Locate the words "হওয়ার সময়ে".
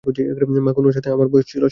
0.85-1.15